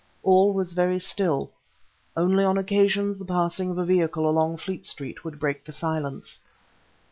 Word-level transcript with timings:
All 0.23 0.51
was 0.51 0.73
very 0.73 0.97
still; 0.97 1.51
only 2.17 2.43
on 2.43 2.57
occasions 2.57 3.19
the 3.19 3.23
passing 3.25 3.69
of 3.69 3.77
a 3.77 3.85
vehicle 3.85 4.27
along 4.27 4.57
Fleet 4.57 4.83
Street 4.83 5.23
would 5.23 5.37
break 5.39 5.63
the 5.63 5.71
silence. 5.71 6.39